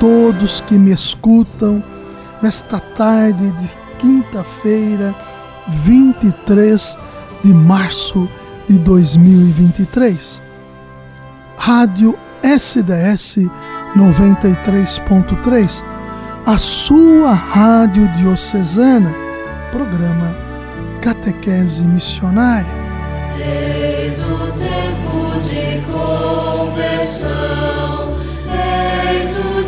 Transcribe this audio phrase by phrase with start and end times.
[0.00, 1.84] todos que me escutam
[2.42, 3.68] nesta tarde de
[3.98, 5.14] quinta-feira,
[5.84, 6.98] 23
[7.44, 8.28] de março
[8.66, 10.42] de 2023.
[11.58, 13.46] Rádio SDS
[13.94, 15.84] 93.3,
[16.46, 19.14] a sua rádio diocesana,
[19.70, 20.34] programa
[21.02, 22.72] Catequese Missionária.
[23.38, 27.69] Eis o tempo de conversão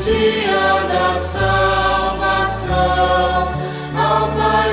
[0.05, 2.72] dia da salvação.
[3.95, 4.72] Ao Pai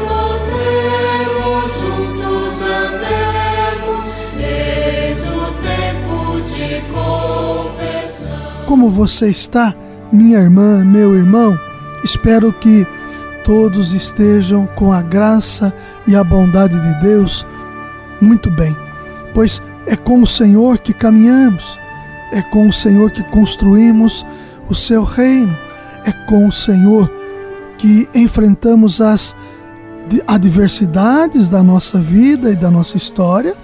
[1.78, 4.04] juntos andemos,
[4.40, 8.66] eis o tempo de conversão.
[8.66, 9.76] Como você está,
[10.12, 11.56] minha irmã, meu irmão?
[12.04, 12.88] Espero que
[13.44, 15.72] todos estejam com a graça
[16.08, 17.46] e a bondade de Deus
[18.20, 18.76] muito bem,
[19.34, 21.80] pois é com o Senhor que caminhamos,
[22.32, 24.26] é com o Senhor que construímos
[24.70, 25.58] o seu reino.
[26.06, 27.12] É com o Senhor
[27.78, 29.36] que enfrentamos as
[30.28, 33.56] adversidades da nossa vida e da nossa história,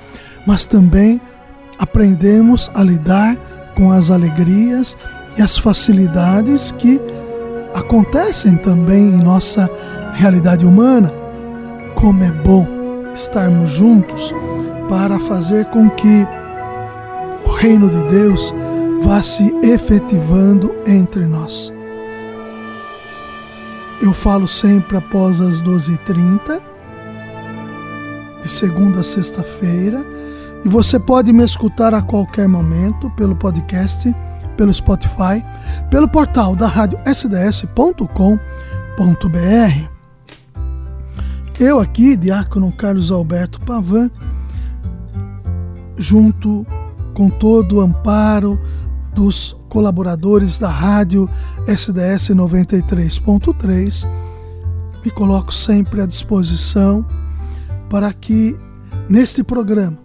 [0.46, 1.20] mas também
[1.80, 3.36] aprendemos a lidar
[3.76, 4.98] com as alegrias
[5.38, 7.00] e as facilidades que
[7.74, 9.70] acontecem também em nossa
[10.14, 11.12] realidade humana.
[11.96, 12.66] Como é bom
[13.14, 14.34] estarmos juntos
[14.88, 16.26] para fazer com que
[17.46, 18.54] o reino de Deus
[19.02, 21.74] vá se efetivando entre nós.
[24.02, 26.62] Eu falo sempre após as 12h30,
[28.42, 30.06] de segunda a sexta-feira,
[30.64, 34.14] e você pode me escutar a qualquer momento pelo podcast,
[34.58, 35.44] pelo Spotify,
[35.90, 38.06] pelo portal da rádio sds.com.br.
[41.60, 44.12] Eu aqui, Diácono Carlos Alberto Pavan,
[45.98, 46.68] junto
[47.14, 48.60] com todo o amparo
[49.16, 51.30] dos colaboradores da rádio
[51.66, 54.06] SDS 93.3,
[55.04, 57.06] me coloco sempre à disposição
[57.90, 58.60] para que
[59.10, 59.98] neste programa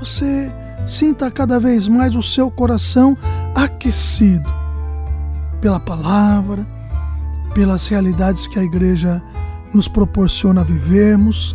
[0.00, 0.50] você
[0.86, 3.16] sinta cada vez mais o seu coração
[3.54, 4.48] aquecido
[5.60, 6.66] pela palavra,
[7.54, 9.22] pelas realidades que a igreja
[9.74, 11.54] nos proporciona vivermos,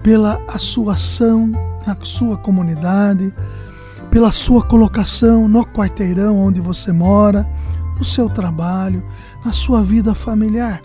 [0.00, 1.50] pela a sua ação
[1.84, 3.34] na sua comunidade,
[4.16, 7.46] pela sua colocação no quarteirão onde você mora,
[7.98, 9.04] no seu trabalho,
[9.44, 10.80] na sua vida familiar.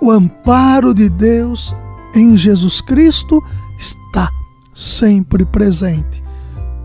[0.00, 1.72] O amparo de Deus
[2.12, 3.40] em Jesus Cristo
[3.78, 4.28] está
[4.74, 6.20] sempre presente,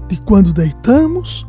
[0.08, 1.48] de quando deitamos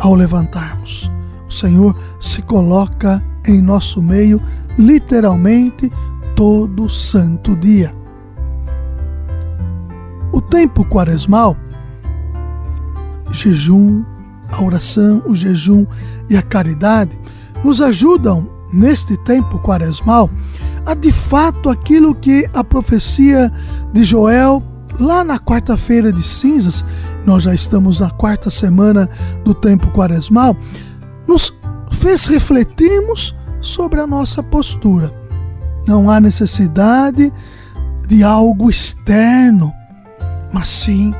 [0.00, 1.10] ao levantarmos.
[1.46, 4.40] O Senhor se coloca em nosso meio,
[4.78, 5.92] literalmente,
[6.34, 7.94] todo santo dia.
[10.32, 11.54] O tempo quaresmal
[13.34, 14.04] jejum,
[14.50, 15.84] a oração, o jejum
[16.30, 17.18] e a caridade
[17.64, 20.30] nos ajudam neste tempo quaresmal
[20.86, 23.50] a de fato aquilo que a profecia
[23.92, 24.62] de Joel
[25.00, 26.84] lá na quarta-feira de cinzas,
[27.24, 29.08] nós já estamos na quarta semana
[29.44, 30.56] do tempo quaresmal,
[31.26, 31.56] nos
[31.90, 35.12] fez refletirmos sobre a nossa postura.
[35.86, 37.32] Não há necessidade
[38.06, 39.72] de algo externo,
[40.52, 41.14] mas sim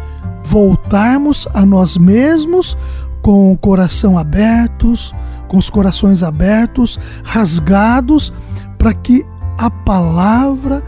[0.44, 2.76] voltarmos a nós mesmos
[3.22, 5.14] com o coração abertos,
[5.48, 8.32] com os corações abertos, rasgados,
[8.76, 9.24] para que
[9.58, 10.82] a palavra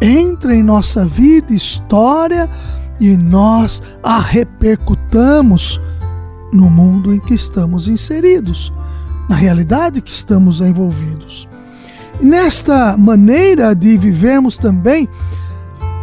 [0.00, 2.48] entre em nossa vida, história
[3.00, 5.80] e nós a repercutamos
[6.52, 8.72] no mundo em que estamos inseridos,
[9.28, 11.48] na realidade que estamos envolvidos.
[12.20, 15.08] Nesta maneira de vivermos também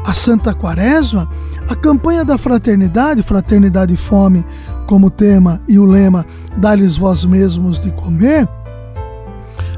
[0.05, 1.29] a Santa Quaresma,
[1.67, 4.45] a campanha da fraternidade, Fraternidade e Fome,
[4.85, 6.25] como tema e o lema
[6.57, 8.47] Dá-lhes vós mesmos de comer,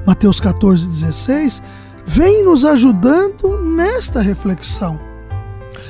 [0.06, 1.62] Mateus 14, 16,
[2.06, 5.00] vem nos ajudando nesta reflexão,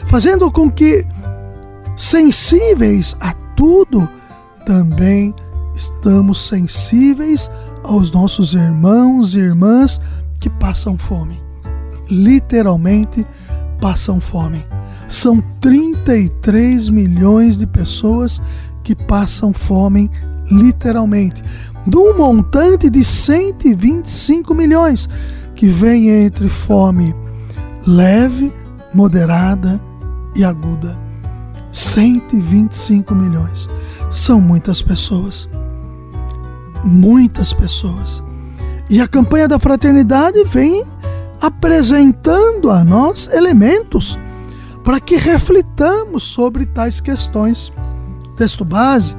[0.05, 1.05] fazendo com que,
[1.95, 4.09] sensíveis a tudo,
[4.65, 5.35] também
[5.75, 7.49] estamos sensíveis
[7.83, 10.01] aos nossos irmãos e irmãs
[10.39, 11.41] que passam fome.
[12.09, 13.25] Literalmente
[13.79, 14.65] passam fome.
[15.07, 18.41] São 33 milhões de pessoas
[18.83, 20.09] que passam fome,
[20.51, 21.43] literalmente.
[21.85, 25.07] do montante de 125 milhões,
[25.55, 27.15] que vem entre fome
[27.87, 28.53] leve,
[28.93, 29.79] moderada
[30.35, 30.97] e aguda.
[31.71, 33.69] 125 milhões.
[34.11, 35.47] São muitas pessoas.
[36.83, 38.21] Muitas pessoas.
[38.89, 40.83] E a campanha da fraternidade vem
[41.39, 44.17] apresentando a nós elementos
[44.87, 47.73] para que reflitamos sobre tais questões.
[48.37, 49.13] Texto base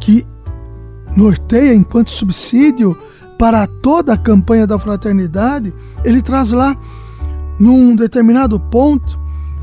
[0.00, 0.26] que
[1.16, 2.98] norteia enquanto subsídio
[3.38, 5.72] para toda a campanha da fraternidade,
[6.04, 6.76] ele traz lá,
[7.60, 9.16] num determinado ponto,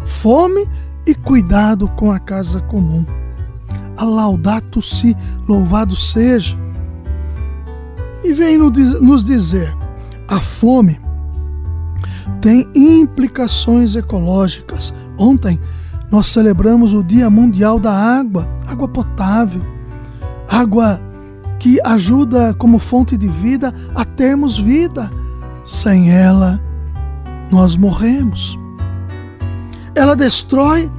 [0.06, 0.66] fome
[1.06, 3.06] e cuidado com a casa comum.
[3.98, 5.14] A laudato si,
[5.50, 6.58] louvado seja.
[8.24, 9.76] E vem nos dizer:
[10.30, 10.98] a fome
[12.42, 14.94] tem implicações ecológicas.
[15.18, 15.60] Ontem
[16.12, 19.62] nós celebramos o Dia Mundial da Água, água potável,
[20.50, 21.02] água
[21.60, 25.10] que ajuda como fonte de vida a termos vida.
[25.66, 26.62] Sem ela,
[27.52, 28.58] nós morremos.
[29.94, 30.90] Ela destrói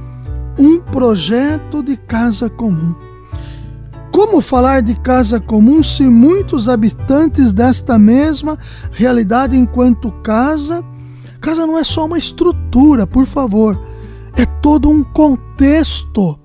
[0.59, 2.93] um projeto de casa comum.
[4.11, 8.57] Como falar de casa comum se muitos habitantes desta mesma
[8.91, 10.83] realidade enquanto casa?
[11.41, 13.79] Casa não é só uma estrutura, por favor,
[14.35, 16.37] é todo um contexto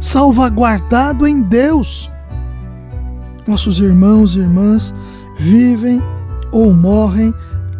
[0.00, 2.10] salvaguardado em Deus
[3.46, 4.92] nossos irmãos e irmãs
[5.38, 6.02] vivem
[6.52, 7.32] ou morrem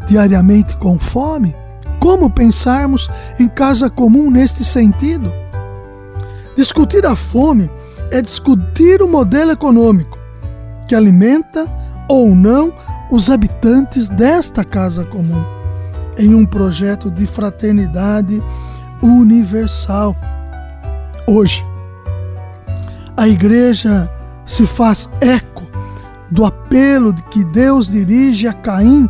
[0.06, 1.54] diariamente com fome?
[1.98, 3.08] Como pensarmos
[3.38, 5.32] em casa comum neste sentido?
[6.56, 7.70] Discutir a fome
[8.10, 10.18] é discutir o modelo econômico
[10.86, 11.66] que alimenta
[12.08, 12.72] ou não
[13.10, 15.55] os habitantes desta casa comum
[16.18, 18.42] em um projeto de fraternidade
[19.02, 20.16] universal.
[21.26, 21.64] Hoje,
[23.16, 24.10] a igreja
[24.44, 25.66] se faz eco
[26.30, 29.08] do apelo que Deus dirige a Caim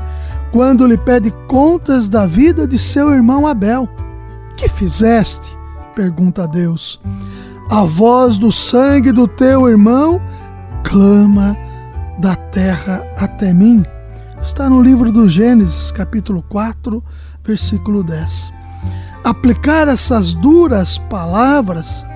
[0.53, 3.89] quando lhe pede contas da vida de seu irmão Abel.
[4.57, 5.57] Que fizeste?
[5.95, 7.01] pergunta a Deus.
[7.71, 10.21] A voz do sangue do teu irmão
[10.85, 11.57] clama
[12.19, 13.83] da terra até mim.
[14.47, 17.03] Está no livro do Gênesis, capítulo 4,
[17.45, 18.53] versículo 10.
[19.25, 22.07] Aplicar essas duras palavras,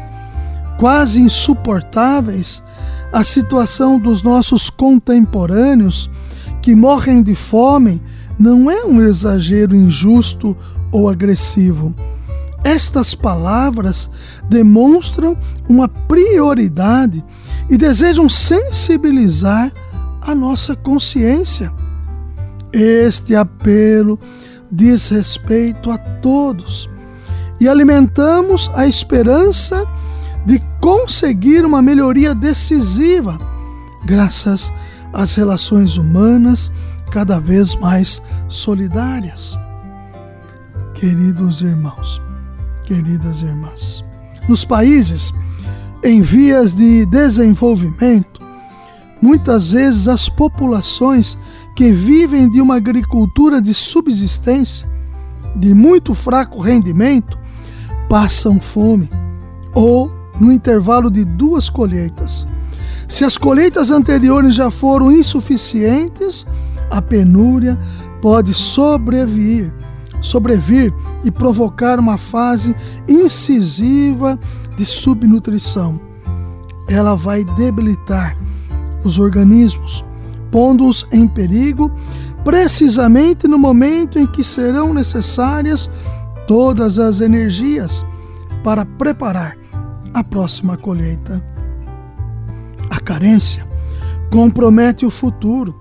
[0.79, 2.62] quase insuportáveis,
[3.12, 6.09] a situação dos nossos contemporâneos
[6.62, 8.00] que morrem de fome
[8.38, 10.56] não é um exagero injusto
[10.93, 11.93] ou agressivo.
[12.62, 14.09] Estas palavras
[14.49, 15.37] demonstram
[15.69, 17.25] uma prioridade
[17.69, 19.73] e desejam sensibilizar
[20.23, 21.73] a nossa consciência.
[22.72, 24.19] Este apelo
[24.70, 26.88] diz respeito a todos
[27.61, 29.87] e alimentamos a esperança
[30.46, 33.38] de conseguir uma melhoria decisiva,
[34.06, 34.72] graças
[35.12, 36.70] às relações humanas
[37.11, 39.58] cada vez mais solidárias.
[40.94, 42.22] Queridos irmãos,
[42.84, 44.05] queridas irmãs,
[44.49, 45.32] nos países
[46.05, 48.30] em vias de desenvolvimento,
[49.20, 51.38] muitas vezes as populações
[51.76, 54.88] que vivem de uma agricultura de subsistência,
[55.56, 57.38] de muito fraco rendimento,
[58.08, 59.08] passam fome
[59.75, 62.46] ou no intervalo de duas colheitas.
[63.08, 66.46] Se as colheitas anteriores já foram insuficientes,
[66.91, 67.79] a penúria
[68.22, 69.72] pode sobrevir,
[70.20, 70.93] sobrevir
[71.24, 72.74] e provocar uma fase
[73.08, 74.39] incisiva
[74.77, 76.00] de subnutrição.
[76.89, 78.36] Ela vai debilitar
[79.04, 80.04] os organismos,
[80.50, 81.90] pondo-os em perigo
[82.44, 85.90] precisamente no momento em que serão necessárias
[86.46, 88.04] todas as energias
[88.64, 89.56] para preparar
[90.12, 91.42] a próxima colheita.
[92.90, 93.66] A carência
[94.30, 95.74] compromete o futuro.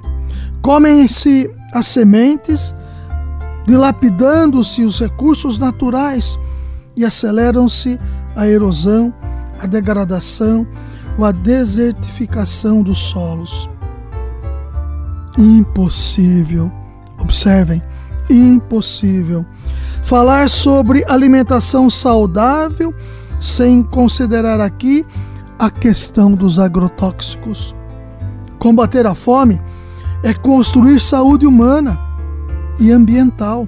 [0.62, 2.76] Comem-se as sementes,
[3.66, 6.38] dilapidando-se os recursos naturais
[6.96, 8.00] e aceleram-se
[8.36, 9.14] a erosão,
[9.60, 10.68] a degradação
[11.20, 13.70] ou a desertificação dos solos.
[15.38, 16.72] Impossível,
[17.20, 17.84] observem,
[18.30, 19.46] impossível
[20.02, 22.94] falar sobre alimentação saudável
[23.40, 25.06] sem considerar aqui
[25.58, 27.76] a questão dos agrotóxicos.
[28.58, 29.62] Combater a fome
[30.24, 32.00] é construir saúde humana
[32.80, 33.68] e ambiental.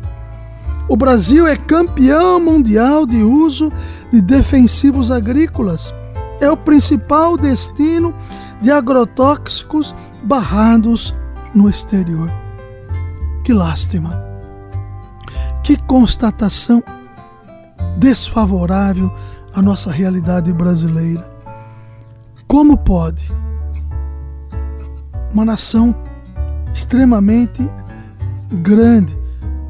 [0.87, 3.71] O Brasil é campeão mundial de uso
[4.09, 5.93] de defensivos agrícolas.
[6.41, 8.13] É o principal destino
[8.61, 11.15] de agrotóxicos barrados
[11.55, 12.31] no exterior.
[13.43, 14.21] Que lástima!
[15.63, 16.83] Que constatação
[17.97, 19.13] desfavorável
[19.53, 21.29] a nossa realidade brasileira.
[22.47, 23.31] Como pode
[25.33, 25.95] uma nação
[26.73, 27.69] extremamente
[28.51, 29.17] grande,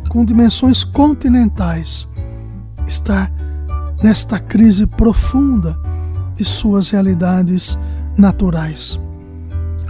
[0.10, 2.08] com dimensões continentais,
[2.88, 3.32] está
[4.02, 5.78] nesta crise profunda
[6.46, 7.78] suas realidades
[8.18, 9.00] naturais.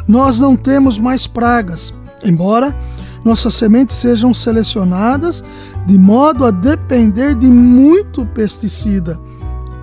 [0.07, 1.93] Nós não temos mais pragas,
[2.23, 2.75] embora
[3.23, 5.43] nossas sementes sejam selecionadas
[5.85, 9.19] de modo a depender de muito pesticida.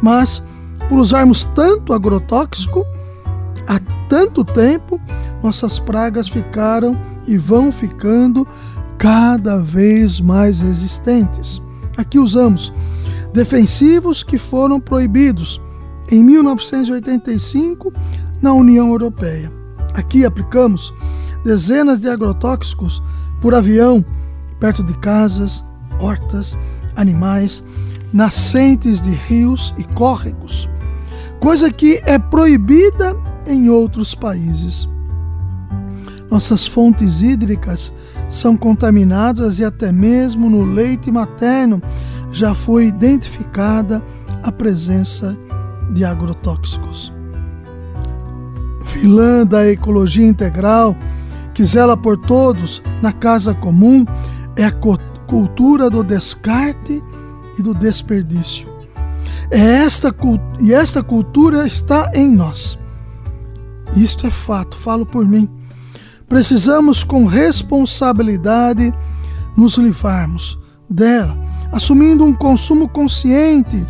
[0.03, 0.43] Mas,
[0.89, 2.85] por usarmos tanto agrotóxico,
[3.67, 5.01] há tanto tempo,
[5.43, 8.47] nossas pragas ficaram e vão ficando
[8.97, 11.61] cada vez mais resistentes.
[11.97, 12.73] Aqui usamos
[13.33, 15.61] defensivos que foram proibidos
[16.11, 17.93] em 1985
[18.41, 19.51] na União Europeia.
[19.95, 20.93] Aqui aplicamos
[21.45, 23.03] dezenas de agrotóxicos
[23.41, 24.05] por avião
[24.59, 25.65] perto de casas,
[26.01, 26.57] hortas,
[26.97, 27.63] animais,
[28.13, 30.69] nascentes de rios e córregos,
[31.41, 34.89] coisa que é proibida em outros países.
[36.31, 37.93] Nossas fontes hídricas
[38.29, 41.81] são contaminadas e até mesmo no leite materno
[42.31, 44.03] já foi identificada
[44.43, 45.48] a presença de
[46.05, 47.13] agrotóxicos.
[48.87, 50.97] Vilã da ecologia integral,
[51.55, 54.05] que zela por todos na casa comum,
[54.57, 57.03] é a cultura do descarte
[57.59, 58.69] e do desperdício.
[59.51, 60.15] É esta,
[60.61, 62.79] e esta cultura está em nós.
[63.97, 65.49] Isto é fato, falo por mim.
[66.29, 68.93] Precisamos, com responsabilidade,
[69.57, 71.37] nos livrarmos dela,
[71.73, 73.87] assumindo um consumo consciente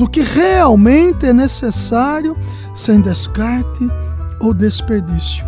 [0.00, 2.34] do que realmente é necessário,
[2.74, 3.86] sem descarte
[4.40, 5.44] ou desperdício.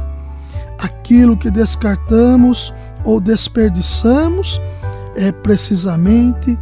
[0.79, 2.71] Aquilo que descartamos
[3.03, 4.61] ou desperdiçamos
[5.17, 6.59] é precisamente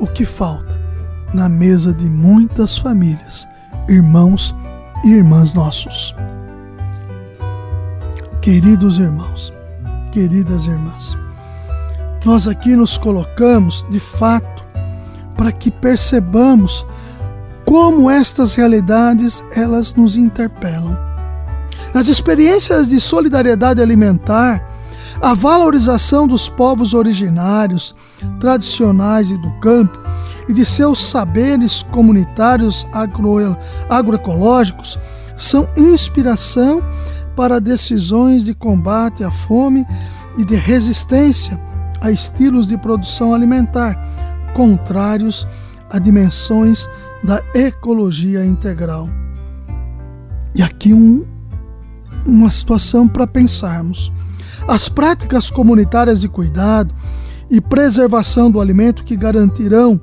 [0.00, 0.76] o que falta
[1.32, 3.46] na mesa de muitas famílias,
[3.88, 4.52] irmãos
[5.04, 6.12] e irmãs nossos.
[8.42, 9.52] Queridos irmãos,
[10.10, 11.16] queridas irmãs,
[12.24, 14.64] nós aqui nos colocamos de fato
[15.36, 16.84] para que percebamos
[17.70, 20.98] como estas realidades elas nos interpelam.
[21.94, 24.60] Nas experiências de solidariedade alimentar,
[25.22, 27.94] a valorização dos povos originários,
[28.40, 29.96] tradicionais e do campo
[30.48, 33.56] e de seus saberes comunitários agro
[33.88, 34.98] agroecológicos
[35.38, 36.82] são inspiração
[37.36, 39.86] para decisões de combate à fome
[40.36, 41.56] e de resistência
[42.00, 43.96] a estilos de produção alimentar
[44.54, 45.46] contrários
[45.88, 46.88] a dimensões
[47.22, 49.08] da ecologia integral.
[50.54, 51.26] E aqui um,
[52.26, 54.12] uma situação para pensarmos.
[54.66, 56.94] As práticas comunitárias de cuidado
[57.50, 60.00] e preservação do alimento que garantirão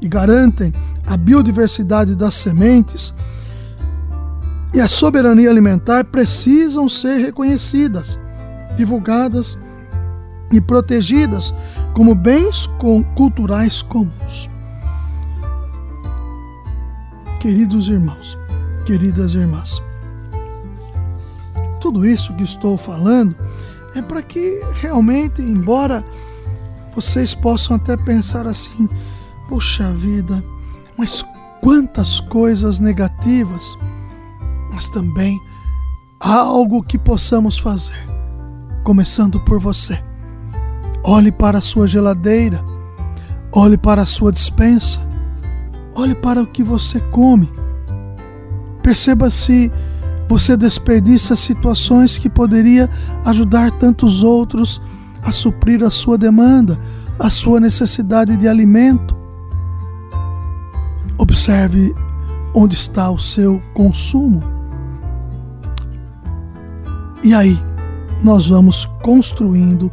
[0.00, 0.72] e garantem
[1.06, 3.14] a biodiversidade das sementes
[4.74, 8.18] e a soberania alimentar precisam ser reconhecidas,
[8.74, 9.58] divulgadas
[10.50, 11.52] e protegidas
[11.92, 12.68] como bens
[13.14, 14.51] culturais comuns.
[17.42, 18.38] Queridos irmãos,
[18.86, 19.82] queridas irmãs,
[21.80, 23.34] tudo isso que estou falando
[23.96, 26.04] é para que realmente, embora
[26.94, 28.88] vocês possam até pensar assim,
[29.48, 30.40] puxa vida,
[30.96, 31.26] mas
[31.60, 33.76] quantas coisas negativas
[34.70, 35.36] mas também
[36.20, 38.06] há algo que possamos fazer,
[38.84, 40.00] começando por você.
[41.02, 42.64] Olhe para a sua geladeira,
[43.50, 45.11] olhe para a sua dispensa,
[45.94, 47.48] olhe para o que você come.
[48.82, 49.70] Perceba se
[50.28, 52.88] você desperdiça situações que poderia
[53.24, 54.80] ajudar tantos outros
[55.22, 56.78] a suprir a sua demanda,
[57.18, 59.16] a sua necessidade de alimento.
[61.18, 61.94] Observe
[62.54, 64.42] onde está o seu consumo.
[67.22, 67.58] E aí,
[68.22, 69.90] nós vamos construindo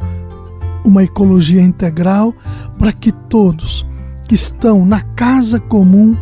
[0.84, 2.34] uma ecologia integral
[2.78, 3.86] para que todos
[4.30, 6.16] que estão na casa comum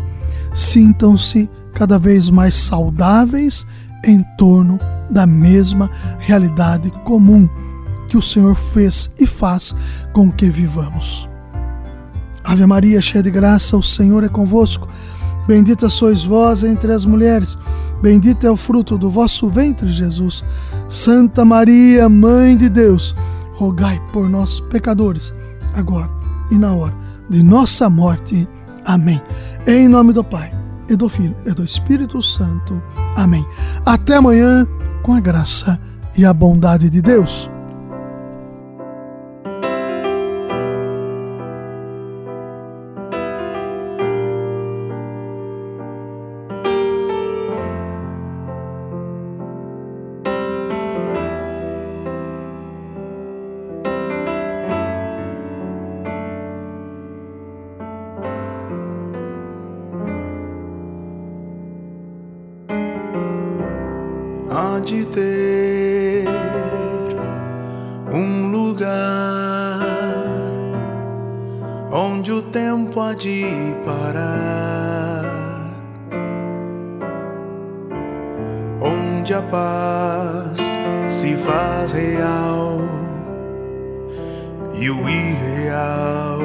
[0.55, 3.67] sintam-se cada vez mais saudáveis
[4.03, 7.47] em torno da mesma realidade comum
[8.09, 9.75] que o Senhor fez e faz
[10.15, 11.29] com que vivamos.
[12.43, 14.89] Ave Maria, cheia de graça, o Senhor é convosco.
[15.47, 17.59] Bendita sois vós entre as mulheres,
[18.01, 20.43] bendito é o fruto do vosso ventre, Jesus.
[20.89, 23.15] Santa Maria, Mãe de Deus,
[23.53, 25.35] rogai por nós, pecadores,
[25.75, 26.09] agora
[26.51, 28.49] e na hora de nossa morte.
[28.85, 29.21] Amém.
[29.67, 30.53] Em nome do Pai,
[30.89, 32.83] e do Filho, e do Espírito Santo.
[33.17, 33.47] Amém.
[33.85, 34.67] Até amanhã,
[35.03, 35.79] com a graça
[36.17, 37.51] e a bondade de Deus.
[71.99, 73.45] Onde o tempo há de
[73.85, 75.25] parar,
[78.81, 80.61] onde a paz
[81.09, 82.79] se faz real
[84.75, 86.39] e o irreal.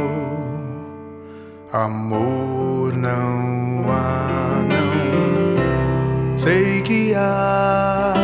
[1.72, 6.36] Amor não há, não.
[6.36, 8.15] Sei que há,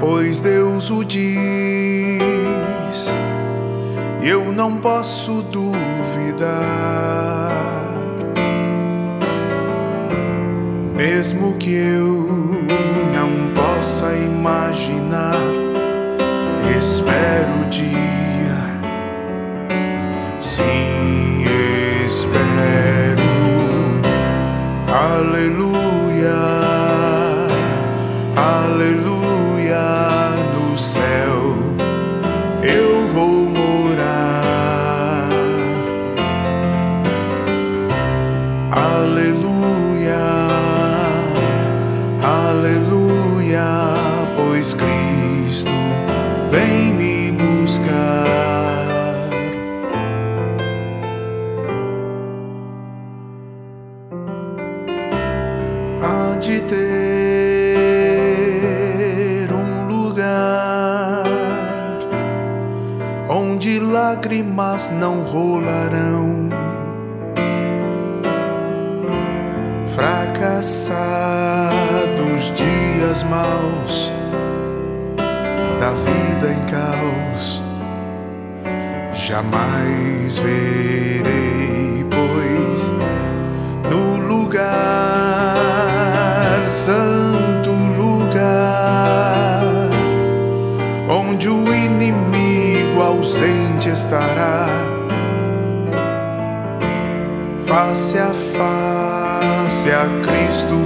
[0.00, 1.28] pois Deus o diz,
[4.22, 5.77] eu não posso duvidar,
[10.94, 12.28] mesmo que eu
[13.12, 15.34] não possa imaginar,
[16.78, 18.56] espero o dia,
[20.38, 20.97] sim,
[46.50, 46.97] vem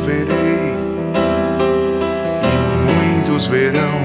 [0.02, 0.74] verei,
[2.44, 4.00] e muitos verão,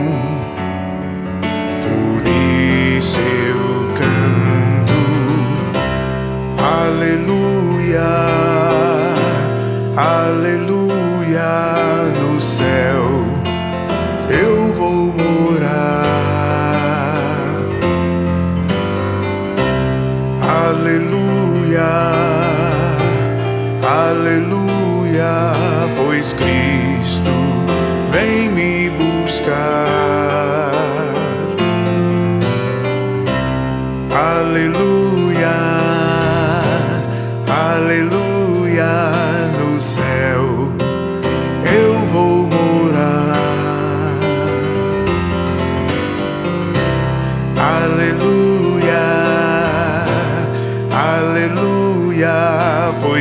[1.84, 2.22] por
[2.98, 5.02] isso eu canto.
[6.62, 8.10] Aleluia,
[9.96, 11.52] aleluia,
[12.22, 13.07] no céu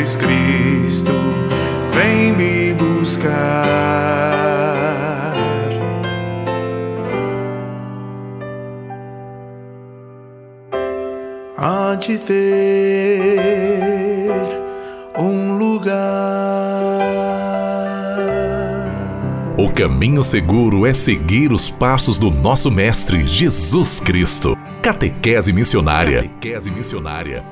[0.06, 1.12] pois Cristo
[1.90, 3.66] vem me buscar.
[11.58, 13.40] há de ter
[15.18, 15.96] um lugar.
[19.58, 24.56] O caminho seguro é seguir os passos do nosso Mestre Jesus Cristo.
[24.82, 26.22] Catequese Missionária.
[26.22, 27.42] Catequese Missionária.